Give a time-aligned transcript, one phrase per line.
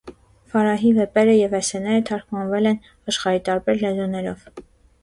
[0.53, 2.81] Ֆարահի վեպերը և էսսեները թարգմանված են
[3.15, 4.51] աշխարհի տարբեր լեզուներով։